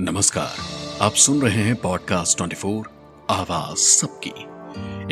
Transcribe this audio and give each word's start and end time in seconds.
नमस्कार। 0.00 0.56
आप 1.02 1.14
सुन 1.14 1.40
रहे 1.40 1.62
हैं 1.62 1.76
पॉडकास्ट 1.76 2.38
24 2.38 2.84
आवाज़ 3.30 3.78
सबकी। 3.78 4.32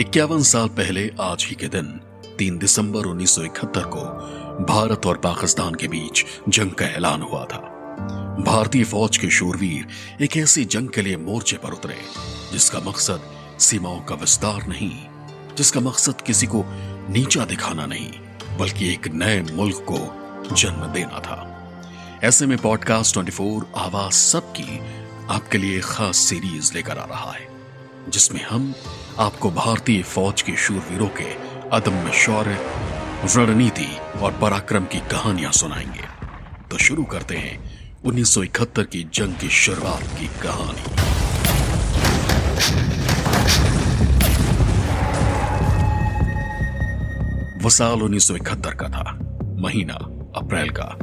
इक्यावन 0.03 0.42
साल 0.42 0.68
पहले 0.68 1.10
आज 1.21 1.46
ही 1.49 1.54
के 1.54 1.67
दिन 1.67 2.00
3 2.38 2.59
दिसंबर 2.59 3.07
1971 3.07 3.83
को 3.83 4.01
भारत 4.65 5.07
और 5.07 5.19
पाकिस्तान 5.19 5.75
के 5.75 5.89
बीच 5.89 6.25
जंग 6.49 6.71
का 6.71 6.87
ऐलान 6.87 7.23
हुआ 7.23 7.45
था। 7.45 7.59
भारतीय 8.47 8.85
फौज 8.85 9.17
के 9.17 9.31
शूरवीर 9.31 9.87
एक 10.23 10.37
ऐसी 10.37 10.64
जंग 10.64 10.89
के 10.89 11.03
लिए 11.03 11.16
मोर्चे 11.16 11.57
पर 11.57 11.71
उतरे, 11.71 11.96
जिसका 12.53 12.79
मकसद 12.79 13.21
सीमाओं 13.59 14.01
का 14.01 14.14
विस्तार 14.14 14.66
नहीं, 14.66 15.07
जिसका 15.57 15.80
मकसद 15.80 16.21
किसी 16.21 16.46
को 16.46 16.64
नीचा 17.11 17.45
दिखाना 17.45 17.87
नहीं, 17.87 18.11
बल्कि 18.59 18.93
एक 18.93 19.09
नए 19.09 19.43
मुल्क 19.43 19.87
को 19.91 20.25
जन्म 20.55 20.87
देना 20.87 21.21
था। 21.21 21.51
ऐसे 22.23 22.46
में 22.46 22.59
पॉडकास्ट 22.59 23.15
24 23.15 23.62
आवाज़ 23.77 24.12
सबकी 24.12 24.81
आपके 25.31 25.59
लिए 25.59 25.81
खास 25.81 26.17
सीरीज़ 26.17 26.75
लेकर 26.75 26.99
आ 26.99 27.05
रहा 27.05 27.32
है, 27.32 27.49
जिसमें 28.09 28.45
हम 28.45 28.75
आपको 29.18 29.50
भारतीय 29.50 30.03
फौज 30.03 30.43
के 30.43 30.57
शूरवीरों 30.57 31.08
के 31.08 31.35
अदम्य 31.69 32.12
शौर्य, 32.12 32.58
रणनीति 33.36 34.19
और 34.22 34.33
पराक्रम 34.33 34.84
की 34.84 34.98
कहानियाँ 34.98 35.53
सुनाएँगे। 35.53 36.05
तो 36.70 36.78
शुरू 36.78 37.05
करते 37.05 37.36
हैं 37.36 37.58
1971 38.05 38.84
की 38.84 39.08
जंग 39.14 39.34
की 39.34 39.48
शुरुआत 39.48 40.03
की 40.03 40.27
कहानी। 40.27 40.83
वो 47.62 47.70
साल 47.70 48.03
1971 48.03 48.75
का 48.75 48.89
था, 48.89 49.19
महीना 49.44 49.94
अप्रैल 50.36 50.70
का। 50.70 50.98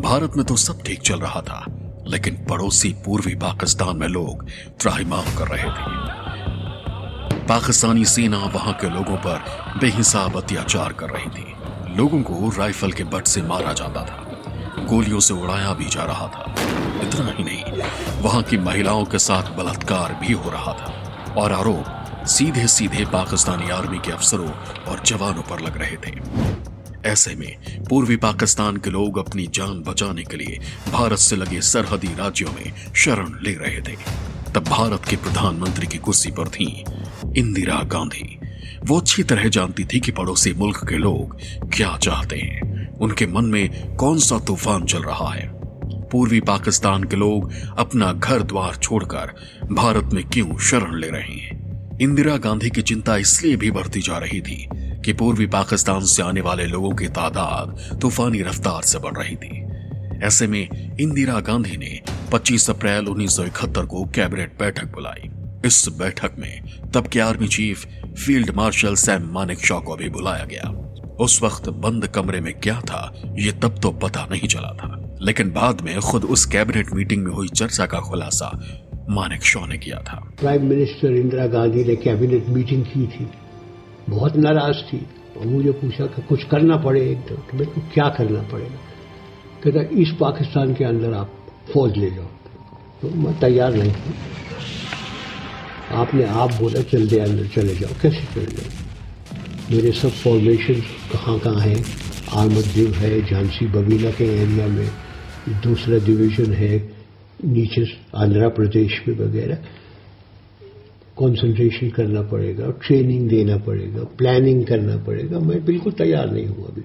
भारत 0.00 0.36
में 0.36 0.44
तो 0.46 0.54
सब 0.56 0.82
ठीक 0.82 1.00
चल 1.00 1.18
रहा 1.20 1.40
था, 1.40 1.64
लेकिन 2.06 2.34
पड़ोसी 2.46 2.88
पूर्वी 3.04 3.34
पाकिस्तान 3.34 3.96
में 3.96 4.06
लोग 4.08 4.44
त्राहिमाम 4.80 5.24
कर 5.38 5.48
रहे 5.48 5.70
थे। 5.70 7.46
पाकिस्तानी 7.46 8.04
सेना 8.04 8.38
वहाँ 8.54 8.72
के 8.72 8.90
लोगों 8.90 9.16
पर 9.16 9.78
बेहिसाब 9.80 10.36
अत्याचार 10.36 10.92
कर 10.92 11.10
रही 11.10 11.28
थी। 11.30 11.96
लोगों 11.96 12.22
को 12.22 12.50
राइफल 12.58 12.92
के 12.92 13.04
बट 13.04 13.26
से 13.26 13.42
मारा 13.42 13.72
जाता 13.72 14.04
था। 14.04 14.86
गोलियों 14.86 15.20
से 15.20 15.34
उड़ाया 15.34 15.72
भी 15.72 15.84
जा 15.84 16.04
रहा 16.04 16.26
था। 16.28 16.54
इतना 17.02 17.34
ही 17.38 17.44
नहीं, 17.44 17.82
वहाँ 18.22 18.42
की 18.42 18.58
महिलाओं 18.58 19.04
के 19.04 19.18
साथ 19.18 19.54
बलात्कार 19.56 20.18
भी 20.20 20.32
हो 20.32 20.50
रहा 20.50 20.72
था। 20.72 21.34
और 21.38 21.52
आरोप 21.52 22.26
सीधे 22.28 22.66
सीधे 22.68 23.04
पाकिस्तानी 23.04 23.70
आर्मी 23.70 23.98
के 23.98 24.12
अफसरों 24.12 24.50
और 24.88 25.02
जवानों 25.06 25.42
पर 25.42 25.60
लग 25.60 25.78
रहे 25.78 25.96
थे। 25.96 26.69
ऐसे 27.06 27.34
में, 27.34 27.84
पूर्वी 27.84 28.16
पाकिस्तान 28.16 28.76
के 28.76 28.90
लोग 28.90 29.18
अपनी 29.18 29.46
जान 29.46 29.82
बचाने 29.82 30.22
के 30.22 30.36
लिए 30.36 30.60
भारत 30.92 31.18
से 31.18 31.36
लगे 31.36 31.60
सरहदी 31.60 32.08
राज्यों 32.08 32.50
में 32.52 32.72
शरण 32.96 33.28
ले 33.42 33.52
रहे 33.52 33.80
थे। 33.80 33.96
तब 34.54 34.64
भारत 34.64 35.02
के 35.10 35.16
प्रधानमंत्री 35.16 35.86
की 35.86 35.98
कुर्सी 35.98 36.30
पर 36.30 36.48
थी 36.48 36.84
इंदिरा 37.36 37.82
गांधी। 37.82 38.38
वो 38.84 39.00
अच्छी 39.00 39.22
तरह 39.22 39.48
जानती 39.48 39.84
थी 39.84 40.00
कि 40.00 40.12
पड़ोसी 40.12 40.52
मुल्क 40.52 40.88
के 40.88 40.96
लोग 40.96 41.38
क्या 41.72 41.96
चाहते 41.96 42.36
हैं। 42.36 42.90
उनके 42.98 43.26
मन 43.26 43.44
में 43.44 43.96
कौन 43.96 44.18
सा 44.18 44.38
तूफ़ान 44.38 44.84
चल 44.84 45.02
रहा 45.02 45.34
है? 45.34 45.50
पूर्वी 46.08 46.40
पाकिस्तान 46.40 47.04
के 47.04 47.16
लोग 47.16 47.52
अपना 47.78 48.12
घर 48.12 48.42
द्वार 48.42 48.76
छोड़कर 48.76 49.34
भारत 49.72 50.04
में 50.04 50.24
क्यों 50.24 50.58
शरण 50.58 50.98
ले 50.98 51.08
रहे 51.08 51.36
हैं? 51.36 51.60
इंदिरा 51.98 52.36
गांधी 52.36 52.70
की 52.70 52.82
चिंता 52.82 53.16
इसलिए 53.16 53.56
भी 53.56 53.70
बढ़ती 53.70 54.00
जा 54.00 54.18
रही 54.18 54.40
थी 54.40 54.68
कि 55.04 55.12
पूर्वी 55.12 55.46
पाकिस्तान 55.46 56.00
से 56.00 56.22
आने 56.22 56.40
वाले 56.40 56.64
लोगों 56.64 56.94
की 56.94 57.06
तादाद 57.06 57.98
तूफानी 58.00 58.42
रफ्तार 58.42 58.82
से 58.82 58.98
बढ़ 58.98 59.16
रही 59.16 59.36
थी। 59.36 59.64
ऐसे 60.26 60.46
में 60.46 60.96
इंदिरा 61.00 61.40
गांधी 61.40 61.76
ने 61.76 62.00
25 62.32 62.70
अप्रैल 62.70 63.04
1971 63.04 63.86
को 63.86 64.04
कैबिनेट 64.04 64.58
बैठक 64.58 64.84
बुलाई। 64.84 65.30
इस 65.66 65.88
बैठक 65.98 66.30
में 66.38 66.62
तब 66.94 67.06
के 67.06 67.20
army 67.20 67.48
chief 67.48 67.86
field 68.06 68.50
marshal 68.50 68.94
Sam 68.94 69.22
Manekshaw 69.58 69.80
को 69.80 69.96
भी 69.96 70.08
बुलाया 70.08 70.44
गया। 70.44 70.86
उस 71.20 71.42
वक्त 71.42 71.68
बंद 71.68 72.06
कमरे 72.06 72.40
में 72.40 72.54
क्या 72.54 72.80
था, 72.80 73.22
ये 73.38 73.52
तब 73.52 73.78
तो 73.78 73.90
पता 73.90 74.28
नहीं 74.30 74.48
चला 74.48 74.74
था। 74.74 75.18
लेकिन 75.22 75.52
बाद 75.52 75.80
में 75.80 76.00
खुद 76.00 76.24
उस 76.24 76.44
कैबिनेट 76.44 76.92
मीटिंग 76.92 77.24
में 77.24 77.32
हुई 77.32 77.48
चर्चा 77.48 77.86
का 77.86 77.98
खुलासा 77.98 78.60
मानिक 79.10 79.42
शॉ 79.42 79.66
ने 79.66 79.78
किया 79.78 79.96
था। 79.96 80.32
प्राइम 80.40 80.66
मिनिस्टर 80.66 81.12
इंदिरा 81.12 81.46
गांधी 81.46 81.84
ने 81.84 81.96
कैबिनेट 81.96 82.48
मीटिंग 82.48 82.84
की 82.84 83.06
थी। 83.06 83.28
बहुत 84.10 84.36
नाराज़ 84.36 84.76
थी। 84.76 85.06
और 85.36 85.46
मुझे 85.46 85.70
पूछा 85.70 86.06
कि 86.06 86.22
कुछ 86.22 86.44
करना 86.44 86.76
पड़े? 86.76 87.10
एकदम 87.10 87.36
तो 87.36 87.58
मेरे 87.58 87.66
को 87.66 87.80
क्या 87.80 88.08
करना 88.08 88.42
पड़ेगा 88.42 88.78
कहता 89.64 90.02
इस 90.02 90.10
पाकिस्तान 90.20 90.74
के 90.74 90.84
अंदर 90.84 91.12
आप 91.12 91.32
फौज 91.74 91.96
ले 91.96 92.10
जाओ। 92.10 92.24
तो 93.02 93.10
मैं 93.10 93.40
तैयार 93.40 93.74
नहीं 93.74 93.92
थी। 93.92 94.14
आपने 95.92 96.24
आप 96.24 96.52
बोला, 96.52 96.82
चल 96.82 97.08
दे 97.08 97.18
अंदर 97.18 97.46
चले 97.46 97.74
जाओ। 97.74 97.90
कैसे 98.02 98.24
चले 98.34 98.46
जाओ? 98.46 98.70
मेरे 99.72 99.92
सब 99.92 100.08
फॉर्मेशन 100.08 100.74
कहाँ 101.12 101.38
कहाँ 101.38 101.60
हैं? 101.60 101.84
आर्मद्दीव 102.32 102.94
है, 102.94 103.26
झांसी 103.26 103.66
बबीला 103.66 104.10
के 104.10 104.24
एरिया 104.24 104.66
में, 104.66 104.88
दूसरा 105.48 105.98
डिवीज़न 105.98 106.52
है, 106.52 106.92
नीचे 107.44 107.84
आंध्र 108.16 108.48
प्रदेश 108.48 109.02
में 109.08 109.18
वगैरह। 109.18 109.58
कंसंट्रेशन 111.20 111.90
करना 111.90 112.22
पड़ेगा 112.22 112.70
ट्रेनिंग 112.70 113.28
देना 113.28 113.56
पड़ेगा 113.56 114.04
प्लानिंग 114.04 114.66
करना 114.66 114.96
पड़ेगा। 114.96 115.38
मैं 115.38 115.64
बिल्कुल 115.64 115.92
तैयार 115.92 116.30
नहीं 116.30 116.46
हूँ 116.46 116.66
अभी। 116.68 116.80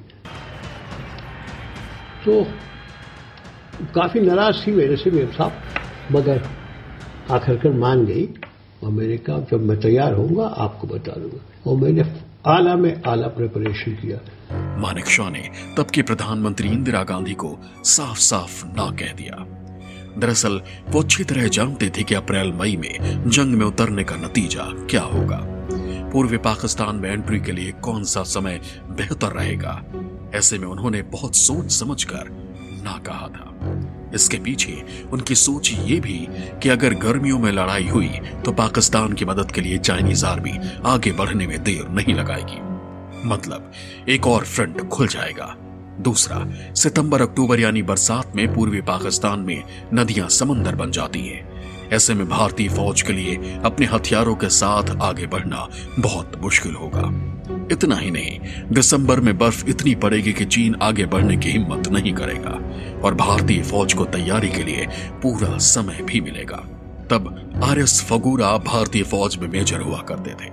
तो 2.26 2.44
काफ़ी 3.96 4.20
नाराज़ 4.20 4.68
थी 4.68 4.72
मेरे 4.72 4.96
से, 4.96 5.12
मेरे 5.12 5.28
साहब, 5.28 5.52
मगर 6.12 6.44
आखिरकार 7.32 7.74
मान 7.74 8.06
गई 8.06 8.30
और 8.84 8.90
मैंने 8.90 9.18
कहा, 9.18 9.40
जब 9.40 9.62
मैं 9.62 9.80
तैयार 9.80 10.14
होऊँगा, 10.14 10.46
आपको 10.46 10.88
बता 10.88 11.12
दूँगा। 11.12 11.72
और 11.72 11.78
मैंने 11.78 12.04
आला 12.48 12.76
में 12.76 13.02
आला 13.08 13.28
प्रिपरेशन 13.28 13.92
किया। 13.92 14.18
मानिक 14.80 15.06
शॉ 15.06 15.30
ने 15.30 15.50
तब 15.78 15.86
के 15.86 16.02
प्रधानमंत्री 16.02 16.70
इंदिरा 16.70 17.04
गांधी 17.04 17.34
को 17.34 17.58
साफ़ 17.84 18.18
साफ़ 18.18 18.66
ना 18.68 18.92
कह 18.92 19.14
दिया। 19.14 19.65
दरअसल, 20.18 20.62
वो 20.90 21.02
अच्छी 21.02 21.24
तरह 21.24 21.48
जानते 21.48 21.90
थे 21.90 22.04
कि 22.04 22.16
अप्रैल, 22.16 22.54
मई 22.54 22.78
में 22.78 23.30
जंग 23.30 23.54
में 23.54 23.66
उतरने 23.66 24.04
का 24.04 24.16
नतीजा 24.16 24.64
क्या 24.66 25.02
होगा। 25.02 25.42
पूर्वी 26.12 26.38
पाकिस्तान 26.38 26.96
में 26.96 27.12
एंट्री 27.12 27.40
के 27.40 27.52
लिए 27.52 27.72
कौन 27.72 28.04
सा 28.04 28.24
समय 28.24 28.62
बेहतर 28.90 29.28
रहेगा? 29.28 29.84
ऐसे 30.36 30.58
में 30.58 30.68
उन्होंने 30.68 31.02
बहुत 31.02 31.36
सोच 31.36 31.72
समझकर 31.72 32.46
ना 32.84 32.98
कहा 32.98 33.28
था। 33.28 33.52
इसके 34.16 34.38
पीछे 34.38 34.86
उनकी 35.14 35.36
सोच 35.36 35.72
ये 35.74 36.00
भी 36.00 36.28
कि 36.64 36.70
अगर 36.70 36.94
गर्मियों 36.94 37.40
में 37.40 37.52
लड़ाई 37.52 37.88
हुई 37.88 38.12
तो 38.46 38.52
पाकिस्तान 38.52 39.14
की 39.14 39.26
मदद 39.26 39.52
के 39.52 39.62
लिए 39.62 39.78
चाइनीज़ 39.78 40.26
आर्मी 40.26 40.60
आगे 40.86 41.12
बढ़ने 41.12 41.48
में 41.48 41.64
देर 41.64 41.88
नहीं 41.90 42.14
लगाएगी। 42.14 42.58
मतलब 43.28 43.72
एक 44.10 44.28
और 44.28 44.46
फ्रंट 44.46 44.90
खुल 44.90 45.08
जाएगा। 45.08 45.56
दूसरा, 46.02 46.74
सितंबर, 46.74 47.22
अक्टूबर 47.22 47.60
यानी 47.60 47.82
बरसात 47.82 48.36
में 48.36 48.54
पूर्वी 48.54 48.82
पाकिस्तान 48.82 49.40
में 49.40 49.64
नदियाँ 49.94 50.30
समंदर 50.30 50.76
बन 50.76 50.92
जाती 50.92 51.20
हैं। 51.20 51.56
ऐसे 51.90 52.14
में 52.14 52.30
भारतीय 52.30 52.70
फौज 52.70 53.02
के 53.02 53.14
लिए 53.14 53.60
अपने 53.66 53.86
हथियारों 53.86 54.36
के 54.36 54.50
साथ 54.50 54.96
आगे 55.02 55.28
बढ़ना 55.28 55.68
बहुत 56.00 56.40
मुश्किल 56.42 56.74
होगा। 56.74 57.02
इतना 57.72 57.96
ही 57.96 58.12
नहीं, 58.12 58.40
दिसंबर 58.72 59.20
में 59.20 59.38
बर्फ़ 59.38 59.66
इतनी 59.70 59.96
पड़ेगी 59.96 60.34
कि 60.34 60.46
चीन 60.46 60.76
आगे 60.82 61.06
बढ़ने 61.06 61.38
की 61.38 61.50
हिम्मत 61.50 61.88
नहीं 61.88 62.14
करेगा, 62.14 62.60
और 63.02 63.14
भारतीय 63.14 63.62
फौज 63.64 63.94
को 63.94 64.06
तैयारी 64.06 64.50
के 64.50 64.64
लिए 64.64 64.88
पूरा 65.24 65.58
समय 65.58 66.02
भी 66.04 66.22
मिलेगा। 66.22 66.58
तब 67.12 67.62
आर 67.64 67.80
एस 67.80 68.02
फगूरा 68.02 68.58
भारतीय 68.58 69.04
फौज 69.04 69.38
में 69.38 69.48
मेजर 69.48 69.80
हुआ 69.80 70.02
करते 70.02 70.32
थे। 70.32 70.50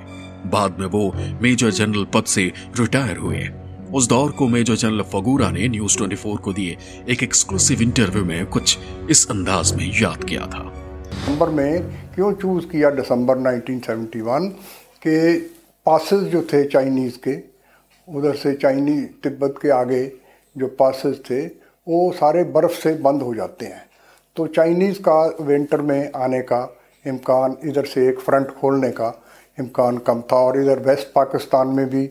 बाद 0.49 0.77
में 0.79 0.87
वो 0.87 1.13
मेजर 1.43 1.71
जनरल 1.71 2.05
पद 2.05 2.25
से 2.25 2.53
रिटायर 2.81 3.17
हुए। 3.17 3.49
उस 3.95 4.09
दौर 4.09 4.31
को 4.31 4.49
मेजर 4.49 4.75
जनरल 4.75 5.03
फगूरा 5.03 5.51
ने 5.51 5.69
न्यूज़ 5.69 5.97
24 5.99 6.37
को 6.37 6.53
दिए 6.53 6.77
एक 7.09 7.23
एक्सक्लूसिव 7.23 7.83
इंटरव्यू 7.83 8.25
में 8.25 8.47
कुछ 8.47 8.79
इस 9.11 9.31
अंदाज 9.31 9.73
में 9.73 9.85
याद 10.03 10.25
किया 10.25 10.47
था। 10.47 10.63
दिसंबर 11.09 11.49
में 11.49 11.83
क्यों 12.15 12.33
चूज़ 12.33 12.67
किया 12.67 12.91
दिसंबर 12.91 13.39
1971 13.39 14.49
के 15.03 15.39
पासेस 15.87 16.21
जो 16.21 16.43
थे 16.43 16.65
चाइनीज़ 16.65 17.19
के, 17.29 17.37
उधर 18.09 18.35
से 18.35 18.55
चाइनी 18.55 19.01
तिब्बत 19.01 19.55
के 19.63 19.71
आगे 19.71 20.13
जो 20.59 20.67
पासेस 20.67 21.21
थे, 21.31 21.47
वो 21.89 22.13
सारे 22.13 22.45
बर्फ़ 22.45 22.73
से 22.73 22.95
बंद 22.95 23.23
हो 23.23 23.35
जाते 23.35 23.67
हैं। 23.67 23.85
तो 24.37 24.47
चाइनीज़ 24.47 24.99
का 25.09 25.37
विंटर 25.41 25.81
में 25.81 26.11
आने 26.17 26.41
का, 26.41 26.79
इम्कान 27.07 27.57
इधर 27.65 27.85
से 27.85 28.09
एक 28.09 28.21
फ्रंट 28.21 28.51
खोलने 28.51 28.91
का 28.91 29.23
इम्कान 29.59 29.99
कम 29.99 30.21
था 30.21 30.37
और 30.37 30.61
इधर 30.61 30.79
वेस्ट 30.79 31.13
पाकिस्तान 31.15 31.69
में 31.69 31.87
भी 31.87 32.07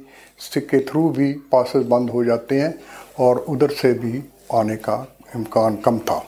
के 0.58 0.80
थ्रू 0.80 1.10
भी 1.10 1.34
पासेस 1.34 1.86
बंद 1.86 2.10
हो 2.10 2.24
जाते 2.24 2.60
हैं 2.62 2.74
और 3.20 3.38
उधर 3.38 3.70
से 3.70 3.94
भी 3.94 4.24
आने 4.54 4.76
का 4.76 5.16
इम्कान 5.36 5.76
कम 5.76 6.00
था। 6.00 6.26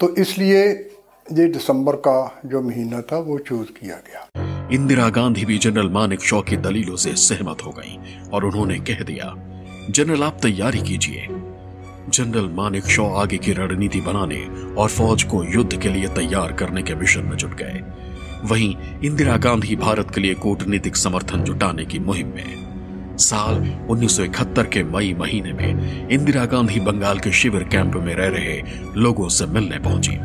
तो 0.00 0.14
इसलिए 0.16 0.66
ये 1.32 1.46
दिसंबर 1.48 1.96
का 1.96 2.40
जो 2.46 2.62
महीना 2.62 3.00
था, 3.00 3.18
वो 3.18 3.38
चूज़ 3.38 3.68
किया 3.68 3.96
गया। 3.96 4.68
इंदिरा 4.72 5.08
गांधी 5.08 5.44
भी 5.44 5.58
जनरल 5.58 5.90
मानिक 5.90 6.20
शॉ 6.20 6.40
की 6.40 6.56
दलीलों 6.56 6.96
से 6.96 7.14
सहमत 7.14 7.58
हो 7.66 7.70
गईं 7.70 8.28
और 8.30 8.44
उन्होंने 8.44 8.78
कह 8.78 9.02
दिया 9.04 9.34
जनरल 9.90 10.22
आप 10.22 10.38
तैयारी 10.42 10.78
कीजिए। 10.78 11.26
जनरल 12.08 12.48
मानिक 12.48 12.84
शॉ 12.84 13.08
आगे 13.14 13.38
की 13.38 13.52
रणनीति 13.52 14.00
बनाने 14.00 14.44
और 14.74 14.88
फौज 14.88 15.22
को 15.22 15.44
युद्ध 15.44 15.80
के 15.80 15.88
लिए 15.88 16.08
तैयार 16.08 16.52
करने 16.52 16.82
के 16.82 16.94
मिशन 16.94 17.20
में 17.20 17.36
जुट 17.36 17.54
गए। 17.54 17.82
वहीं 18.44 18.76
इंदिरा 19.04 19.36
गांधी 19.36 19.76
भारत 19.76 20.12
के 20.14 20.20
लिए 20.20 20.34
कूटनीतिक 20.34 20.96
समर्थन 20.96 21.44
जुटाने 21.44 21.84
की 21.84 21.98
मुहिम 21.98 22.26
में। 22.26 22.70
साल 23.16 23.54
1971 23.90 24.66
के 24.66 24.82
मई 24.82 25.14
महीने 25.18 25.52
में 25.52 26.08
इंदिरा 26.08 26.44
गांधी 26.44 26.80
बंगाल 26.80 27.18
के 27.18 27.32
शिविर 27.32 27.62
कैंप 27.62 27.94
में 27.94 28.14
रह 28.14 28.28
रहे 28.28 28.62
लोगों 28.96 29.28
से 29.28 29.46
मिलने 29.46 29.78
पहुँची। 29.78 30.16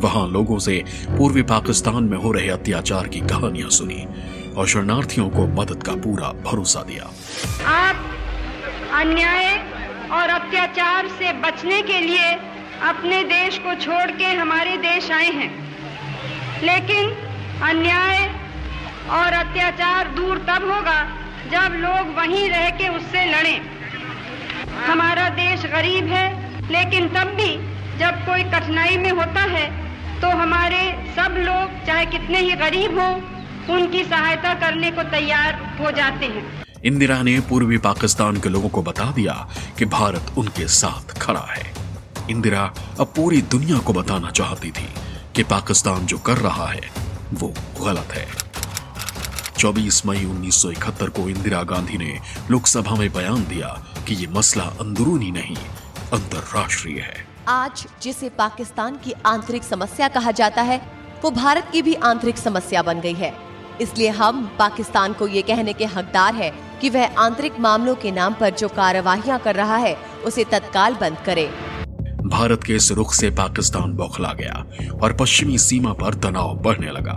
वहाँ 0.00 0.28
लोगों 0.28 0.58
से 0.58 0.84
पूर्वी 1.10 1.42
पाकिस्तान 1.42 2.04
में 2.04 2.18
हो 2.18 2.32
रहे 2.32 2.48
अत्याचार 2.48 3.08
की 3.08 3.20
कहानियाँ 3.20 3.70
सुनी 3.70 4.06
और 4.56 4.66
शरणार्थियों 4.66 5.28
को 5.30 5.46
मदद 5.46 5.82
का 5.82 5.92
पूरा 5.92 6.28
भरोसा 6.28 6.82
दिया। 6.82 7.10
आप 7.66 7.96
अन्याय 8.94 9.58
और 10.12 10.28
अत्याचार 10.28 11.08
से 11.08 11.32
बचने 11.32 11.82
के 11.82 12.00
लिए 12.00 12.32
अपने 12.82 13.22
देश 13.24 13.58
को 13.58 13.74
छोड़ 13.74 14.10
के 14.10 14.24
हमारे 14.24 14.76
देश 14.76 15.10
आए 15.10 15.30
हैं। 15.30 15.62
लेकिन 16.62 17.21
अन्याय 17.62 18.18
और 19.12 19.32
अत्याचार 19.34 20.08
दूर 20.14 20.38
तब 20.48 20.64
होगा 20.64 21.00
जब 21.50 21.74
लोग 21.76 22.14
वहीं 22.16 22.48
रह 22.50 22.68
के 22.78 22.88
उससे 22.88 23.24
लड़ें। 23.26 23.60
हमारा 24.86 25.28
देश 25.36 25.64
गरीब 25.72 26.06
है, 26.06 26.26
लेकिन 26.70 27.08
तब 27.08 27.34
भी 27.36 27.50
जब 27.98 28.24
कोई 28.26 28.44
कठिनाई 28.52 28.96
में 28.96 29.10
होता 29.10 29.42
है 29.50 29.66
तो 30.20 30.28
हमारे 30.38 30.80
सब 31.16 31.34
लोग, 31.38 31.70
चाहे 31.86 32.06
कितने 32.06 32.38
ही 32.38 32.52
गरीब 32.56 32.98
हों, 32.98 33.14
उनकी 33.68 34.02
सहायता 34.04 34.54
करने 34.60 34.90
को 34.90 35.02
तैयार 35.10 35.60
हो 35.80 35.90
जाते 35.90 36.26
हैं। 36.26 36.44
इंदिरा 36.84 37.20
ने 37.22 37.38
पूर्वी 37.40 37.78
पाकिस्तान 37.78 38.36
के 38.36 38.48
लोगों 38.48 38.68
को 38.68 38.82
बता 38.82 39.10
दिया 39.12 39.34
कि 39.78 39.84
भारत 39.88 40.32
उनके 40.38 40.66
साथ 40.70 41.18
खड़ा 41.18 41.46
है। 41.50 41.64
इंदिरा 42.30 42.62
अब 43.00 43.12
पूरी 43.16 43.40
दुनिया 43.52 43.78
को 43.78 43.92
बताना 43.92 44.30
चाहती 44.32 44.70
थी 44.70 44.88
कि 45.36 45.42
पाकिस्तान 45.50 46.06
जो 46.06 46.18
कर 46.20 46.38
रहा 46.38 46.66
है 46.66 46.80
वो 47.32 47.48
गलत 47.80 48.12
है। 48.12 48.26
24 49.58 50.06
मई 50.06 50.24
1971 50.24 51.08
को 51.08 51.28
इंदिरा 51.28 51.62
गांधी 51.62 51.98
ने 51.98 52.18
लोकसभा 52.50 52.94
में 52.94 53.12
बयान 53.12 53.44
दिया 53.44 53.68
कि 54.08 54.14
ये 54.14 54.26
मसला 54.26 54.64
अंदरूनी 54.80 55.30
नहीं, 55.30 55.56
अंतरराष्ट्रीय 56.12 57.00
है। 57.00 57.26
आज 57.48 57.86
जिसे 58.02 58.28
पाकिस्तान 58.28 58.96
की 58.96 59.12
आंतरिक 59.26 59.64
समस्या 59.64 60.08
कहा 60.08 60.30
जाता 60.30 60.62
है, 60.62 60.80
वो 61.24 61.30
भारत 61.30 61.68
की 61.72 61.82
भी 61.82 61.94
आंतरिक 61.94 62.38
समस्या 62.38 62.82
बन 62.82 63.00
गई 63.00 63.14
है। 63.14 63.34
इसलिए 63.80 64.08
हम 64.08 64.56
पाकिस्तान 64.58 65.12
को 65.12 65.28
ये 65.28 65.42
कहने 65.42 65.72
के 65.72 65.84
हकदार 65.84 66.34
है 66.34 66.50
कि 66.80 66.90
वह 66.90 67.14
आंतरिक 67.18 67.60
मामलों 67.60 67.94
के 67.94 68.10
नाम 68.10 68.34
पर 68.34 68.50
जो 68.50 68.68
कार्यवाहियाँ 68.68 69.38
कर 69.38 69.54
रहा 69.54 69.76
है, 69.76 69.94
उसे 70.24 70.44
तत्काल 70.44 70.94
बंद 70.94 71.18
करे। 71.26 71.50
भारत 72.32 72.64
के 72.64 72.74
इस 72.74 72.90
रुख 72.92 73.12
से 73.14 73.30
पाकिस्तान 73.30 73.92
बौखला 73.92 74.32
गया 74.32 74.64
और 75.02 75.12
पश्चिमी 75.12 75.58
सीमा 75.58 75.92
पर 75.92 76.14
तनाव 76.20 76.54
बढ़ने 76.56 76.90
लगा। 76.90 77.14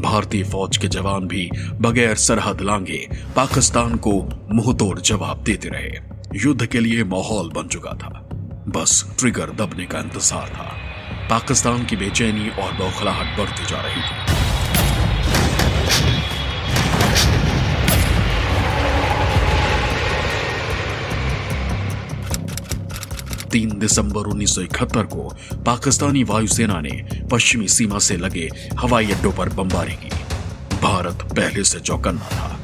भारतीय 0.00 0.44
फौज 0.44 0.76
के 0.76 0.88
जवान 0.88 1.26
भी 1.28 1.48
बगैर 1.80 2.14
सरहद 2.18 2.60
लांगे 2.60 3.06
पाकिस्तान 3.36 3.96
को 3.98 4.12
मुंहतोड़ 4.52 4.98
जवाब 5.00 5.42
देते 5.42 5.68
रहे। 5.68 6.38
युद्ध 6.44 6.66
के 6.66 6.80
लिए 6.80 7.04
माहौल 7.04 7.50
बन 7.50 7.68
चुका 7.68 7.92
था। 7.94 8.20
बस 8.68 9.04
ट्रिगर 9.18 9.50
दबने 9.54 9.84
का 9.84 9.98
इंतज़ार 9.98 10.48
था। 10.48 10.70
पाकिस्तान 11.30 11.84
की 11.84 11.96
बेचैनी 11.96 12.48
और 12.62 12.72
बौखलाहट 12.72 13.38
बढ़ती 13.38 13.66
जा 13.66 13.80
रही 13.80 14.02
थी। 14.02 14.33
तीन 23.54 23.78
दिसंबर 23.78 24.20
1971 24.20 25.02
को 25.02 25.36
पाकिस्तानी 25.66 26.24
वायुसेना 26.24 26.80
ने 26.80 27.08
पश्चिमी 27.30 27.68
सीमा 27.68 27.98
से 27.98 28.16
लगे 28.16 28.50
हवाई 28.78 29.10
अड्डों 29.10 29.32
पर 29.32 29.48
बमबारी 29.48 29.92
की। 29.92 30.08
भारत 30.82 31.14
पहले 31.14 31.64
से 31.64 31.80
चौकन्ना 31.80 32.28
था। 32.32 32.60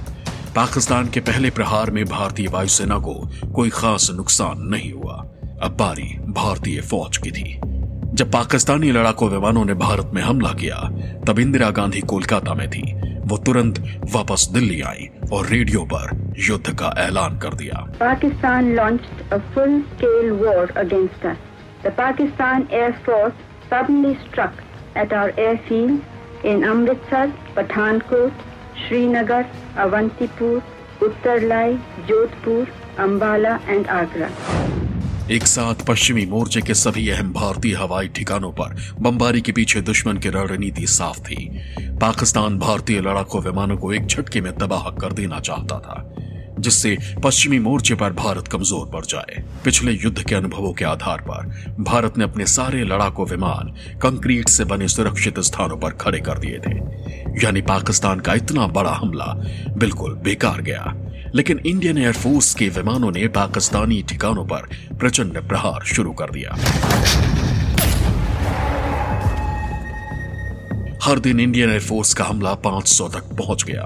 पाकिस्तान 0.56 1.08
के 1.08 1.20
पहले 1.20 1.50
प्रहार 1.50 1.90
में 1.90 2.04
भारतीय 2.04 2.48
वायुसेना 2.48 2.98
को 2.98 3.30
कोई 3.54 3.70
खास 3.70 4.10
नुकसान 4.14 4.54
नहीं 4.58 4.92
हुआ। 4.92 5.14
अब 5.62 5.76
बारी 5.80 6.18
भारतीय 6.18 6.80
फौज 6.80 7.16
की 7.16 7.30
थी। 7.30 7.60
जब 8.14 8.32
पाकिस्तानी 8.32 8.90
लड़ाकू 8.90 9.28
विमानों 9.28 9.64
ने 9.64 9.74
भारत 9.74 10.10
में 10.14 10.22
हमला 10.22 10.52
किया, 10.52 10.76
तब 11.26 11.38
इंदिरा 11.38 11.70
गांधी 11.70 12.00
कोलकाता 12.00 12.54
में 12.54 12.70
थी। 12.70 12.94
वो 13.30 13.36
तुरंत 13.46 13.78
वापस 14.14 14.48
दिल्ली 14.52 14.80
आई 14.82 15.06
और 15.32 15.46
रेडियो 15.46 15.82
पर 15.92 16.34
युद्ध 16.48 16.74
का 16.78 16.94
ऐलान 16.98 17.38
कर 17.38 17.54
दिया। 17.54 17.84
Pakistan 18.00 18.72
launch 18.76 19.02
full 19.54 19.80
scale 19.90 20.30
war 20.40 20.70
against 20.78 21.26
the 21.84 21.92
Pakistan 21.98 22.66
air force 22.72 23.32
suddenly 23.70 24.12
struck 24.24 24.62
at 24.98 25.12
our 25.12 25.34
airfield 25.38 26.46
in 26.46 26.62
Amritsar 26.70 27.32
Pathankot 27.56 28.42
Srinagar 28.80 29.44
Awantipur 29.78 31.06
Uttarlai 31.06 31.74
Jodhpur 32.08 32.72
Ambala 32.98 33.58
and 33.68 33.86
Agra 34.00 34.30
एक 35.32 35.46
साथ 35.46 35.84
पश्चिमी 35.88 36.24
मोर्चे 36.26 36.60
के 36.60 36.74
सभी 36.74 37.08
अहम 37.10 37.32
भारतीय 37.32 37.74
हवाई 37.74 38.08
ठिकानों 38.16 38.50
पर 38.52 38.74
बमबारी 39.00 39.40
के 39.40 39.52
पीछे 39.52 39.80
दुश्मन 39.80 40.16
की 40.18 40.28
रणनीति 40.28 40.86
साफ़ 40.86 41.20
थी। 41.20 41.36
पाकिस्तान 42.00 42.58
भारतीय 42.58 43.00
लड़ाकू 43.00 43.38
विमानों 43.40 43.76
को 43.76 43.92
एक 43.92 44.06
झटके 44.06 44.40
में 44.40 44.52
तबाह 44.58 44.88
कर 45.00 45.12
देना 45.12 45.40
चाहता 45.40 45.78
था, 45.78 45.96
जिससे 46.58 46.96
पश्चिमी 47.24 47.58
मोर्चे 47.58 47.94
पर 47.94 48.12
भारत 48.12 48.48
कमज़ोर 48.48 48.88
पड़ 48.90 49.04
जाए। 49.04 49.42
पिछले 49.64 49.92
युद्ध 49.94 50.22
के 50.22 50.34
अनुभवों 50.34 50.72
के 50.72 50.84
आधार 50.84 51.20
पर 51.20 51.74
भारत 51.80 52.18
ने 52.18 52.24
अपने 52.24 52.46
सारे 52.46 52.84
लड़ाकू 52.84 53.24
विमान 53.24 53.74
कंक्रीट 54.02 54.48
से 54.48 54.64
बने 54.64 54.88
सुरक्षित 54.88 55.40
स्थानों 55.40 55.76
पर 55.76 55.90
खड़े 56.00 56.20
कर 56.20 56.38
दिए 56.38 56.58
थे। 56.58 56.74
यानी 57.44 57.62
पाकिस्तान 57.62 58.20
का 58.20 58.34
इतना 58.34 58.66
बड़ा 58.68 58.94
हमला 58.94 59.32
बिल्कुल 59.76 60.14
बेकार 60.24 60.62
गया। 60.62 60.94
लेकिन 61.34 61.60
इंडियन 61.66 61.98
एयरफोर्स 61.98 62.54
के 62.54 62.68
विमानों 62.68 63.10
ने 63.10 63.28
पाकिस्तानी 63.28 64.02
ठिकानों 64.02 64.44
पर 64.44 64.68
प्रचंड 64.98 65.48
प्रहार 65.48 65.84
शुरू 65.86 66.12
कर 66.12 66.30
दिया। 66.30 66.56
हर 71.02 71.18
दिन 71.18 71.40
इंडियन 71.40 71.70
एयरफोर्स 71.70 72.14
का 72.14 72.24
हमला 72.24 72.54
500 72.54 73.08
तक 73.08 73.20
पहुँच 73.20 73.64
गया। 73.64 73.82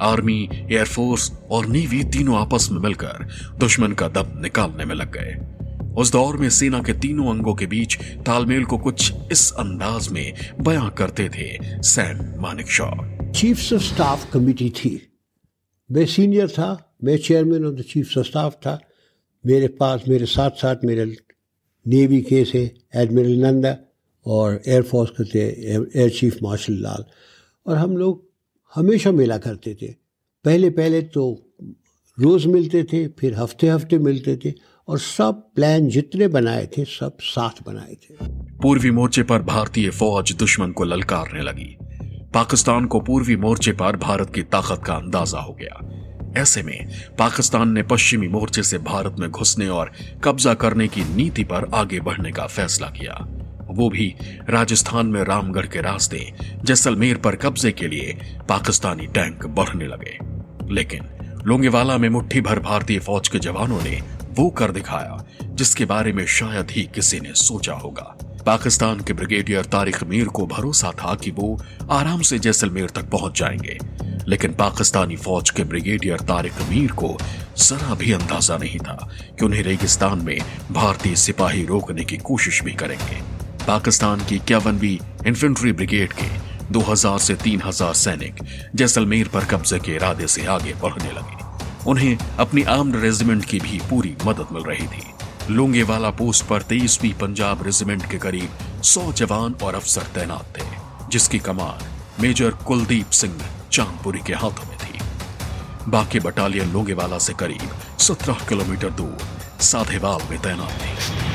आर्मी 0.00 0.48
एयरफोर्स 0.52 1.32
और 1.50 1.66
नेवी 1.66 2.04
तीनों 2.04 2.38
आपस 2.38 2.68
में 2.72 2.80
मिलकर 2.80 3.28
दुश्मन 3.58 3.92
का 3.92 4.08
दम 4.08 4.40
निकालने 4.40 4.84
में 4.84 4.94
लग 4.94 5.12
गए। 5.12 5.38
उस 5.96 6.12
दौर 6.12 6.36
में 6.36 6.50
सेना 6.50 6.78
के 6.78 6.92
तीनों 6.92 7.30
अंगों 7.30 7.54
के 7.54 7.66
बीच 7.66 7.96
तालमेल 7.96 8.64
को 8.64 8.78
कुछ 8.78 9.12
इस 9.32 9.52
अंदाज 9.52 10.08
में 10.08 10.32
बयां 10.60 10.90
करते 10.90 11.28
थे 11.28 11.82
Sam 11.82 12.42
Manekshaw. 12.66 12.90
Chiefs 13.32 13.72
of 13.72 13.82
staff 13.82 14.32
committee 14.32 14.70
थी। 14.70 15.12
मैं 15.92 16.06
सीनियर 16.06 16.48
था, 16.48 16.96
मैं 17.04 17.18
chairman 17.18 17.64
of 17.64 17.74
the 17.74 17.82
chiefs 17.82 18.18
of 18.18 18.26
staff 18.26 18.54
था। 18.54 18.80
मेरे 19.46 19.68
पास, 19.68 20.02
मेरे 20.08 20.26
साथ 20.26 20.50
साथ 20.50 20.76
मेरे 20.84 21.16
नेवी 21.86 22.20
के 22.20 22.44
से 22.44 22.74
एडमिरल 22.96 23.46
नंदा 23.46 23.76
और 24.26 24.60
एयरफोर्स 24.66 25.10
के 25.10 25.24
थे 25.24 25.44
एयर 25.94 26.10
चीफ 26.10 26.38
मार्शल 26.42 26.72
लाल 26.72 27.04
और 27.66 27.76
हम 27.76 27.96
लोग 27.96 28.28
हमेशा 28.74 29.12
मिला 29.12 29.38
करते 29.38 29.74
थे। 29.74 29.86
पहले 30.44 30.70
पहले 30.70 31.02
तो 31.02 31.52
रोज़ 32.18 32.46
मिलते 32.48 32.82
थे, 32.84 33.06
फिर 33.08 33.34
हफ़्ते 33.34 33.68
हफ़्ते 33.68 33.98
मिलते 33.98 34.36
थे 34.44 34.52
और 34.88 34.98
सब 34.98 35.42
प्लान 35.54 35.88
जितने 35.88 36.28
बनाए 36.28 36.66
थे, 36.66 36.84
सब 36.84 37.16
साथ 37.20 37.62
बनाए 37.66 37.94
थे। 37.94 38.14
पूर्वी 38.62 38.90
मोर्चे 38.90 39.22
पर 39.22 39.42
भारतीय 39.42 39.90
फौज 39.90 40.32
दुश्मन 40.32 40.72
को 40.72 40.84
ललकारने 40.84 41.42
लगी। 41.42 41.76
पाकिस्तान 42.34 42.84
को 42.84 43.00
पूर्वी 43.00 43.36
मोर्चे 43.36 43.72
पर 43.72 43.96
भारत 43.96 44.32
की 44.34 44.42
ताकत 44.42 44.82
का 44.86 44.94
अंदाज़ा 44.94 45.40
हो 45.40 45.52
गया। 45.52 46.40
ऐसे 46.40 46.62
में 46.62 46.88
पाकिस्तान 47.18 47.72
ने 47.72 47.82
पश्चिमी 47.82 48.28
मोर्चे 48.28 48.62
से 48.62 48.78
भारत 48.78 49.16
में 49.18 49.30
घुसने 49.30 49.68
और 49.68 49.92
कब्जा 50.24 50.54
करने 50.54 50.88
की 50.88 51.04
नीति 51.14 51.44
पर 51.44 51.70
आगे 51.74 52.00
बढ़ने 52.00 52.32
का 52.32 52.46
फैसला 52.46 52.86
किया। 52.90 53.14
वो 53.70 53.88
भी 53.90 54.14
राजस्थान 54.50 55.06
में 55.06 55.22
रामगढ़ 55.24 55.66
के 55.66 55.80
रास्ते 55.80 56.32
जैसलमेर 56.64 57.16
पर 57.16 57.36
कब्जे 57.36 57.72
के 57.72 57.88
लिए 57.88 58.18
पाकिस्तानी 58.48 59.06
टैंक 59.06 59.46
बढ़ने 59.46 59.86
लगे। 59.86 60.18
लेकिन 60.74 61.08
लोंगेवाला 61.46 61.98
में 61.98 62.08
मुट्ठी 62.08 62.40
भर 62.40 62.58
भारतीय 62.58 62.98
फौज 62.98 63.28
के 63.28 63.38
जवानों 63.38 63.82
ने 63.82 64.00
वो 64.30 64.48
कर 64.50 64.70
दिखाया, 64.70 65.24
जिसके 65.44 65.84
बारे 65.84 66.12
में 66.12 66.26
शायद 66.26 66.70
ही 66.70 66.82
किसी 66.94 67.20
ने 67.20 67.34
सोचा 67.34 67.72
होगा। 67.72 68.16
पाकिस्तान 68.46 69.00
के 69.00 69.12
ब्रिगेडियर 69.12 69.64
तारिक 69.64 70.02
मीर 70.04 70.28
को 70.28 70.46
भरोसा 70.46 70.90
था 70.90 71.14
कि 71.14 71.30
वो 71.30 71.58
आराम 71.90 72.20
से 72.20 72.38
जैसलमेर 72.38 72.90
तक 72.90 73.10
पहुँच 73.10 73.38
जाएँगे, 73.38 73.78
लेकिन 74.28 74.52
पाकिस्तानी 74.52 75.16
फौज 75.16 75.50
के 75.50 75.64
ब्रिगेडियर 75.64 76.20
तारिक 76.20 76.52
मीर 76.70 76.92
को 76.92 77.16
जरा 77.58 77.94
भी 77.94 78.12
अंदाज़ा 78.12 78.56
नहीं 78.56 78.78
था 78.78 79.10
कि 79.38 79.44
उन्हें 79.44 79.62
रेगिस्तान 79.62 80.18
में 80.18 80.38
भारतीय 80.72 81.16
सिपाही 81.16 81.64
रोकने 81.64 82.04
की 82.04 82.16
कोशिश 82.16 82.62
भी 82.62 82.72
करेंगे। 82.72 83.39
पाकिस्तान 83.60 84.24
की 84.24 84.36
इक्यावनवी 84.36 85.00
इन्फेंट्री 85.26 85.72
ब्रिगेड 85.72 86.12
के 86.12 86.28
2000 86.72 87.18
से 87.18 87.34
3000 87.34 87.94
सैनिक 87.94 88.42
जैसलमेर 88.74 89.28
पर 89.28 89.44
कब्जे 89.44 89.78
के 89.78 89.92
इरादे 89.92 90.26
से 90.26 90.46
आगे 90.46 90.74
बढ़ने 90.74 91.12
लगे। 91.12 91.38
उन्हें 91.90 92.18
अपनी 92.38 92.62
आर्म्ड 92.62 92.96
रेजिमेंट 92.96 93.44
की 93.44 93.58
भी 93.60 93.80
पूरी 93.90 94.16
मदद 94.26 94.46
मिल 94.52 94.62
रही 94.62 94.86
थी। 94.86 95.02
लोंगेवाला 95.50 96.10
पोस्ट 96.10 96.44
पर 96.44 96.62
तेईसवीं 96.62 97.12
पंजाब 97.14 97.62
रेजिमेंट 97.62 98.10
के 98.10 98.18
करीब 98.18 98.82
सौ 98.82 99.12
जवान 99.12 99.54
और 99.62 99.74
अफसर 99.74 100.02
तैनात 100.02 100.54
थे, 100.58 100.66
जिसकी 101.10 101.38
कमान 101.38 101.86
मेजर 102.22 102.50
कुलदीप 102.50 103.10
सिंह 103.10 103.40
चांदपुरी 103.72 104.20
के 104.26 104.34
हाथों 104.34 104.68
में 104.68 104.78
थी। 104.78 104.98
बाकी 105.88 106.20
बटालियन 106.20 106.72
लोंगेवाला 106.72 107.18
से 107.18 107.32
करीब 107.32 107.98
17 107.98 108.46
किलोमीटर 108.48 108.90
दूर 108.90 109.18
साधेवाल 109.60 110.30
में 110.30 110.40
तैनात 110.42 110.80
थी। 110.82 111.29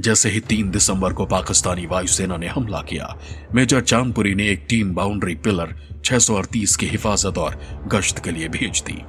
जैसे 0.00 0.28
ही 0.30 0.40
तीन 0.40 0.70
दिसंबर 0.70 1.12
को 1.12 1.26
पाकिस्तानी 1.26 1.86
वायुसेना 1.86 2.36
ने 2.36 2.46
हमला 2.46 2.80
किया, 2.82 3.18
मेजर 3.54 3.80
चांदपुरी 3.80 4.34
ने 4.34 4.48
एक 4.48 4.66
टीम 4.68 4.94
बाउंड्री 4.94 5.34
पिलर 5.34 5.74
638 6.04 6.76
की 6.76 6.86
हिफाजत 6.86 7.38
और 7.38 7.58
गश्त 7.86 8.24
के 8.24 8.30
लिए 8.30 8.48
भेज 8.48 8.82
दी। 8.86 9.02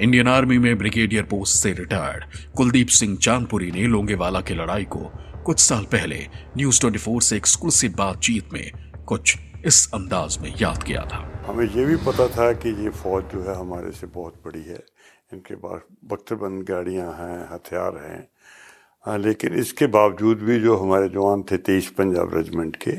इंडियन 0.00 0.28
आर्मी 0.28 0.58
में 0.58 0.78
ब्रिगेडियर 0.78 1.22
पोस्ट 1.22 1.62
से 1.62 1.72
रिटायर्ड, 1.72 2.24
कुलदीप 2.56 2.88
सिंह 2.88 3.16
चांदपुरी 3.16 3.70
ने 3.70 3.86
लोंगेवाला 3.86 4.40
की 4.40 4.54
लड़ाई 4.54 4.84
को 4.84 5.10
कुछ 5.46 5.60
साल 5.60 5.84
पहले 5.84 6.26
न्यूज़ 6.56 6.80
24 6.80 7.20
से 7.20 7.36
एक्सक्लूसिव 7.36 7.94
बातचीत 7.98 8.52
में 8.52 8.70
कुछ 9.06 9.36
इस 9.66 9.90
अंदाज 9.94 10.38
में 10.42 10.52
याद 10.62 10.82
किया 10.82 11.02
था। 11.02 11.44
हमें 11.46 11.66
ये 11.66 11.84
भी 11.84 11.96
पता 11.96 12.28
था 12.28 12.52
कि 12.52 12.68
ये 12.84 12.90
फौज 12.90 13.24
जो 13.24 13.42
है 13.42 13.58
हमारे 13.58 13.90
से 13.90 14.06
बहुत 14.06 14.42
बड़ी 14.44 14.62
है। 14.62 14.84
इनके 15.32 15.54
पास 15.54 15.80
बख्तरबंद 16.04 16.62
गाड़ियाँ 16.62 17.12
हैं, 17.12 17.54
हथियार 17.54 17.96
हैं 17.96 18.33
हाँ, 19.04 19.18
लेकिन 19.18 19.54
इसके 19.54 19.86
बावजूद 19.86 20.38
भी 20.38 20.60
जो 20.60 20.76
हमारे 20.76 21.08
जवान 21.08 21.42
थे 21.42 21.56
तेईस 21.56 21.88
पंजाब 21.88 22.34
रेजिमेंट 22.34 22.76
के 22.76 22.92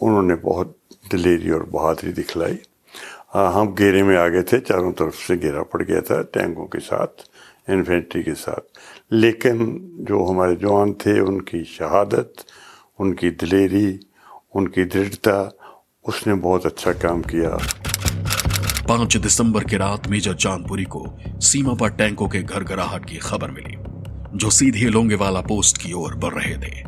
उन्होंने 0.00 0.34
बहुत 0.34 0.78
दिलेरी 1.10 1.50
और 1.50 1.62
बहादुरी 1.62 2.12
दिखलाई। 2.12 2.58
हाँ, 3.34 3.52
हम 3.52 3.74
घेरे 3.74 4.02
में 4.02 4.16
आ 4.16 4.28
गए 4.28 4.42
थे 4.42 4.60
चारों 4.60 4.92
तरफ़ 4.92 5.14
से 5.14 5.36
घेरा 5.36 5.62
पड़ 5.62 5.82
गया 5.82 6.00
था 6.00 6.22
टैंकों 6.22 6.64
के 6.64 6.78
साथ 6.78 7.28
इन्फेंट्री 7.70 8.22
के 8.22 8.34
साथ। 8.34 8.78
लेकिन 9.12 9.80
जो 10.00 10.24
हमारे 10.24 10.56
जवान 10.56 10.92
थे 10.92 11.20
उनकी 11.20 11.64
शहादत 11.64 12.32
उनकी 13.00 13.30
दिलेरी 13.30 14.00
उनकी 14.54 14.84
दृढ़ता 14.84 15.56
उसने 16.04 16.34
बहुत 16.34 16.66
अच्छा 16.66 16.92
काम 16.92 17.22
किया। 17.22 17.58
पाँच 18.88 19.16
दिसंबर 19.16 19.64
की 19.64 19.76
रात 19.76 20.08
मेजर 20.08 20.34
चांदपुरी 20.34 20.84
को 20.84 21.06
सीमा 21.40 21.74
पर 21.74 21.90
टैंकों 21.90 22.28
के 22.28 22.42
घर 22.42 22.64
गराहट 22.64 23.04
की 23.04 23.16
खबर 23.16 23.50
मिली। 23.50 23.83
जो 24.34 24.50
सीधे 24.50 24.88
लोंगेवाला 24.88 25.40
पोस्ट 25.40 25.78
की 25.78 25.92
ओर 25.92 26.14
बढ़ 26.14 26.34
रहे 26.34 26.56
थे। 26.58 26.82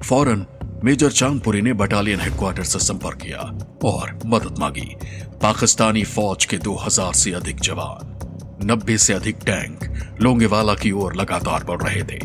फ़ौरन 0.00 0.46
मेजर 0.84 1.10
चांदपुरी 1.10 1.60
ने 1.62 1.72
बटालियन 1.72 2.20
हेडक्वार्टर 2.20 2.62
से 2.62 2.78
संपर्क 2.78 3.16
किया 3.16 3.40
और 3.84 4.18
मदद 4.26 4.58
मांगी। 4.58 4.96
पाकिस्तानी 5.42 6.04
फौज 6.04 6.44
के 6.44 6.58
2000 6.58 7.12
से 7.12 7.32
अधिक 7.32 7.60
जवान 7.60 8.66
90 8.66 8.96
से 8.98 9.12
अधिक 9.12 9.36
टैंक 9.36 9.84
लोंगेवाला 10.20 10.74
की 10.74 10.90
ओर 10.92 11.14
लगातार 11.14 11.64
बढ़ 11.64 11.82
रहे 11.82 12.02
थे। 12.02 12.18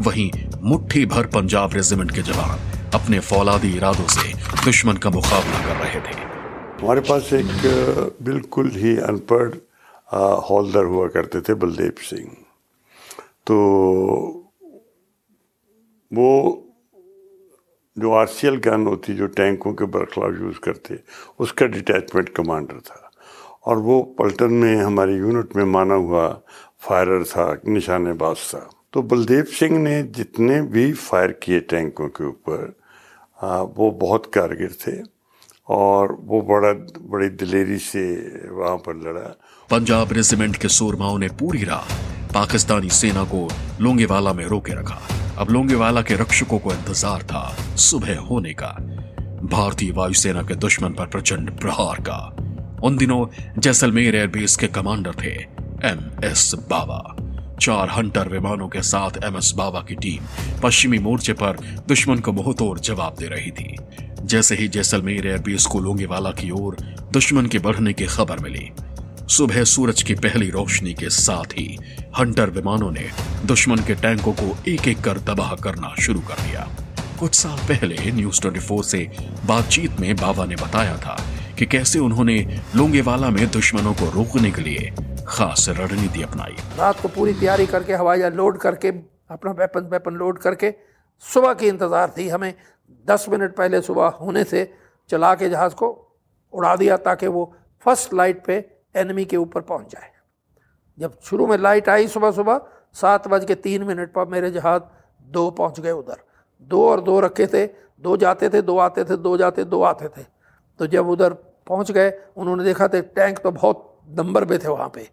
वहीं 0.00 0.30
मुट्ठी 0.62 1.04
भर 1.06 1.26
पंजाब 1.26 1.74
रेजिमेंट 1.74 2.10
के 2.10 2.22
जवान 2.22 2.58
अपने 2.94 3.20
फौलादी 3.20 3.72
इरादों 3.76 4.06
से 4.08 4.32
दुश्मन 4.64 4.96
का 4.96 5.10
मुकाबला 5.10 5.60
कर 5.66 5.76
रहे 5.76 6.00
थे। 6.00 6.20
हमारे 6.82 7.00
पास 7.00 7.32
एक, 7.32 8.18
बिल्कुल 8.22 8.70
ही 8.74 8.96
अनपढ़ 8.96 9.48
हौलदार 10.48 10.84
हुआ 10.84 11.08
करते 11.08 11.40
थे 11.40 11.54
बलदेव 11.54 11.92
सिंह। 12.00 12.36
तो 13.46 13.56
वो 16.12 16.58
जो 17.98 18.12
आर 18.12 18.26
सी 18.26 18.46
एल 18.46 18.56
गन 18.56 18.86
होती, 18.86 19.14
जो 19.14 19.26
टैंकों 19.26 19.72
के 19.74 19.84
बरखलाफ 19.84 20.40
यूज़ 20.40 20.58
करते, 20.58 20.98
उसका 21.38 21.66
डिटैचमेंट 21.66 22.28
कमांडर 22.28 22.80
था। 22.80 23.10
और 23.66 23.78
वो 23.78 24.02
पल्टन 24.02 24.52
में 24.52 24.76
हमारी 24.76 25.14
यूनिट 25.14 25.56
में 25.56 25.64
माना 25.64 25.94
हुआ 25.94 26.40
फायरर 26.80 27.24
था, 27.24 27.60
निशानेबाज 27.68 28.36
था। 28.36 28.70
तो 28.92 29.02
बलदेव 29.02 29.44
सिंह 29.44 29.78
ने 29.78 30.02
जितने 30.02 30.62
भी 30.62 30.92
फायर 30.92 31.32
किए 31.32 31.60
टैंकों 31.60 32.08
के 32.08 32.24
ऊपर 32.24 32.74
वो 33.44 33.90
बहुत 33.90 34.26
कारगर 34.34 34.72
थे। 34.72 35.02
और 35.68 36.16
वो 36.20 36.40
बड़ा, 36.42 36.72
बड़ी 37.02 37.28
दिलेरी 37.28 37.78
से 37.78 38.02
वहाँ 38.48 38.76
पर 38.76 38.96
लड़ा। 38.96 39.40
पंजाब 39.70 40.12
रेजिमेंट 40.12 40.56
के 40.56 40.68
सूरमाओं 40.68 41.18
ने 41.18 41.28
पूरी 41.28 41.64
रात 41.64 42.01
पाकिस्तानी 42.34 42.88
सेना 42.90 43.22
को 43.24 43.48
लोंगेवाला 43.80 44.32
में 44.32 44.44
रोके 44.44 44.72
रखा। 44.72 45.00
अब 45.38 45.50
लोंगेवाला 45.50 46.02
के 46.02 46.14
रक्षकों 46.14 46.58
को 46.58 46.72
इंतज़ार 46.72 47.22
था 47.22 47.42
सुबह 47.78 48.18
होने 48.20 48.52
का। 48.52 48.68
भारतीय 49.50 49.90
वायुसेना 49.92 50.42
के 50.42 50.54
दुश्मन 50.54 50.92
पर 50.92 51.06
प्रचंड 51.06 51.50
प्रहार 51.60 52.00
का। 52.08 52.16
उन 52.84 52.96
दिनों 52.96 53.26
जैसलमेर 53.58 54.16
एयरबेस 54.16 54.56
के 54.56 54.66
कमांडर 54.68 55.14
थे 55.22 55.32
एम 55.88 56.00
एस 56.24 56.50
बाबा 56.70 57.00
चार 57.60 57.90
हंटर 57.90 58.28
विमानों 58.28 58.68
के 58.68 58.82
साथ 58.82 59.24
एम 59.24 59.36
एस 59.36 59.52
बाबा 59.56 59.80
की 59.88 59.94
टीम 59.94 60.60
पश्चिमी 60.62 60.98
मोर्चे 60.98 61.32
पर 61.32 61.56
दुश्मन 61.88 62.18
को 62.18 62.32
मुंहतोड़ 62.32 62.78
जवाब 62.80 63.16
दे 63.18 63.26
रही 63.26 63.50
थी। 63.50 63.76
जैसे 64.22 64.54
ही 64.54 64.68
जैसलमेर 64.68 65.26
एयरबेस 65.26 65.66
को 65.66 65.80
लोंगेवाला 65.80 66.30
की 66.32 66.50
ओर 66.52 66.76
दुश्मन 67.12 67.46
के 67.46 67.58
बढ़ने 67.58 67.92
की 67.92 68.06
खबर 68.06 68.38
मिली 68.38 68.70
सुबह 69.32 69.64
सूरज 69.64 70.02
की 70.02 70.14
पहली 70.14 70.48
रोशनी 70.50 70.92
के 70.92 71.08
साथ 71.08 71.52
ही 71.52 71.64
हंटर 72.18 72.50
विमानों 72.50 72.90
ने 72.90 73.04
दुश्मन 73.46 73.76
के 73.76 73.94
टैंकों 73.94 74.32
को 74.32 74.48
एक 74.68 74.88
एक 74.88 74.98
कर 75.04 75.18
तबाह 75.18 75.54
करना 75.56 75.94
शुरू 76.00 76.20
कर 76.20 76.40
दिया। 76.40 76.66
कुछ 77.20 77.34
साल 77.34 77.56
पहले 77.68 78.10
न्यूज़ 78.12 78.40
24 78.40 78.82
से 78.82 78.98
बातचीत 79.46 80.00
में 80.00 80.14
बाबा 80.16 80.44
ने 80.44 80.56
बताया 80.56 80.96
था 80.96 81.16
कि 81.58 81.66
कैसे 81.66 81.98
उन्होंने 81.98 82.36
लोंगेवाला 82.76 83.30
में 83.30 83.46
दुश्मनों 83.50 83.92
को 83.92 84.10
रोकने 84.10 84.50
के 84.50 84.62
लिए 84.62 84.92
खास 85.28 85.66
रणनीति 85.70 86.22
अपनाई। 86.22 86.56
रात 86.78 87.00
को 87.00 87.08
पूरी 87.08 87.34
तैयारी 87.34 87.66
करके 87.66 87.94
हवाई 87.94 88.18
जहाज़ 88.18 88.34
लोड 88.34 88.58
करके, 88.58 88.88
अपना 88.88 89.50
वेपन 89.52 89.88
वेपन 89.92 90.14
लोड 90.14 90.38
करके, 90.38 90.72
सुबह 91.24 91.54
की 91.54 91.68
इंतज़ार 91.68 92.14
थी। 92.18 92.28
हमें 92.28 92.52
दस 93.06 93.26
मिनट 93.28 93.56
पहले 93.56 93.80
सुबह 93.80 94.12
होने 94.20 94.44
से 94.44 94.68
चला 95.10 95.34
के 95.34 95.48
जहाज़ 95.48 95.74
को 95.74 95.90
उड़ा 96.52 96.76
दिया 96.76 96.96
ताकि 97.08 97.26
वो 97.28 97.50
फ़र्स्ट 97.86 98.14
लाइट 98.14 98.44
पे 98.44 98.60
एनिमी 98.94 99.24
के 99.24 99.36
ऊपर 99.36 99.60
पहुँच 99.60 99.92
जाए। 99.92 100.10
जब 100.98 101.20
शुरू 101.20 101.46
में 101.46 101.58
लाइट 101.58 101.88
आई 101.88 102.08
सुबह 102.08 102.30
सुबह 102.30 102.60
सात 102.92 103.28
बज 103.28 103.44
के 103.44 103.54
तीन 103.54 103.82
मिनट 103.82 104.12
पर 104.12 104.26
मेरे 104.26 104.50
जहाज़ 104.50 104.82
दो 105.22 105.50
पहुँच 105.50 105.80
गए 105.80 105.90
उधर। 105.90 106.16
दो 106.60 106.88
और 106.88 107.00
दो 107.00 107.20
रखे 107.20 107.46
थे, 107.46 107.66
दो 108.00 108.16
जाते 108.16 108.48
थे, 108.48 108.62
दो 108.62 108.78
आते 108.78 109.04
थे, 109.04 109.16
दो 109.16 109.36
जाते, 109.36 109.64
दो 109.64 109.82
आते 109.82 110.08
थे। 110.08 110.26
तो 110.78 110.86
जब 110.86 111.08
उधर 111.08 111.32
पहुँच 111.68 111.90
गए, 111.90 112.12
उन्होंने 112.36 112.64
देखा 112.64 112.88
थे 112.88 113.02
टैंक 113.02 113.38
तो 113.38 113.50
बहुत 113.50 114.02
नंबर 114.08 114.44
पे 114.44 114.58
थे 114.58 114.68
वहाँ 114.68 114.88
पे। 114.88 115.10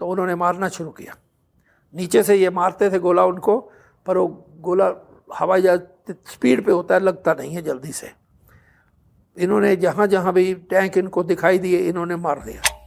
तो 0.00 0.06
उन्होंने 0.06 0.34
मारना 0.34 0.68
शुरू 0.68 0.90
किया। 0.90 1.16
नीचे 1.94 2.22
से 2.22 2.36
ये 2.36 2.50
मारते 2.50 2.90
थे 2.90 2.98
गोला 2.98 3.24
उनको, 3.24 3.72
पर 4.06 4.18
वो 4.18 4.26
गोला 4.60 4.92
हवाई 5.34 5.62
जहाज़ 5.62 5.80
स्पीड 6.26 6.64
पे 6.66 6.72
होता 6.72 6.94
है, 6.94 7.00
लगता 7.00 7.34
नहीं 7.34 7.54
है 7.54 7.62
जल्दी 7.62 7.92
से। 7.92 8.10
इन्होंने 9.36 9.76
जहाँ 9.76 10.06
जहाँ 10.06 10.32
भी 10.32 10.54
टैंक 10.54 10.98
इनको 10.98 11.22
दिखाई 11.22 11.58
दिए, 11.58 11.78
इन्होंने 11.78 12.16
मार 12.16 12.40
दिया। 12.40 12.77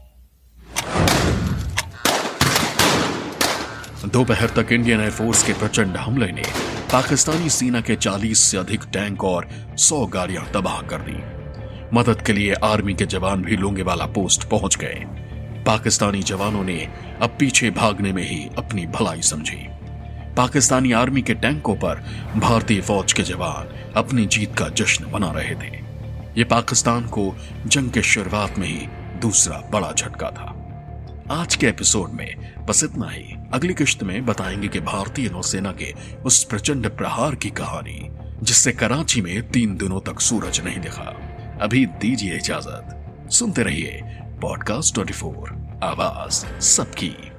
दोपहर 4.11 4.49
तक 4.49 4.71
इंडियन 4.71 5.01
एयरफोर्स 5.01 5.43
के 5.43 5.53
प्रचंड 5.53 5.97
हमले 5.97 6.31
ने 6.31 6.43
पाकिस्तानी 6.91 7.49
सेना 7.49 7.81
के 7.81 7.95
40 7.95 8.39
से 8.39 8.57
अधिक 8.57 8.83
टैंक 8.83 9.23
और 9.23 9.49
100 9.77 10.05
गाड़ियाँ 10.05 10.51
तबाह 10.53 10.81
कर 10.81 10.97
दी। 10.97 11.17
मदद 11.93 12.21
के 12.21 12.33
लिए 12.33 12.53
आर्मी 12.53 12.93
के 12.93 13.05
जवान 13.05 13.41
भी 13.41 13.57
लोंगेवाला 13.57 14.05
पोस्ट 14.05 14.43
पहुँच 14.43 14.77
गए। 14.77 15.05
पाकिस्तानी 15.65 16.23
जवानों 16.23 16.63
ने 16.63 16.87
अब 17.21 17.35
पीछे 17.39 17.71
भागने 17.71 18.13
में 18.13 18.23
ही 18.23 18.49
अपनी 18.57 18.85
भलाई 18.85 19.21
समझी। 19.21 19.67
पाकिस्तानी 20.37 20.91
आर्मी 20.91 21.21
के 21.21 21.33
टैंकों 21.33 21.75
पर 21.75 21.95
भारतीय 22.37 22.81
फौज 22.81 23.13
के 23.13 23.23
जवान 23.23 23.93
अपनी 23.95 24.25
जीत 24.25 24.55
का 24.55 24.69
जश्न 24.69 25.05
मना 25.13 25.31
रहे 25.31 25.55
थे। 25.55 25.79
ये 26.37 26.43
पाकिस्तान 26.43 27.07
को 27.07 27.35
जंग 27.67 27.91
के 27.91 28.01
शुरुआत 28.01 28.57
में 28.57 28.67
ही 28.67 28.87
दूसरा 29.19 29.63
बड़ा 29.71 29.91
झटका 29.91 30.29
था। 30.29 30.57
आज 31.31 31.55
के 31.55 31.67
एपिसोड 31.67 32.09
में 32.11 32.35
बस 32.65 32.83
इतना 32.83 33.09
ही। 33.09 33.40
अगली 33.53 33.73
किश्त 33.73 34.03
में 34.03 34.25
बताएँगे 34.25 34.67
कि 34.67 34.79
भारतीय 34.79 35.29
नौसेना 35.29 35.71
के 35.71 35.93
उस 36.25 36.43
प्रचंड 36.43 36.97
प्रहार 36.97 37.35
की 37.35 37.49
कहानी, 37.49 38.09
जिससे 38.43 38.71
कराची 38.71 39.21
में 39.21 39.49
तीन 39.49 39.77
दिनों 39.77 39.99
तक 39.99 40.19
सूरज 40.19 40.61
नहीं 40.61 40.79
दिखा। 40.79 41.37
अभी 41.61 41.85
दीजिए 41.85 42.35
इजाज़त। 42.35 43.07
सुनते 43.31 43.63
रहिए 43.63 44.01
पॉडकास्ट 44.41 44.95
24 44.95 45.49
आवाज़ 45.83 46.59
सबकी। 46.59 47.30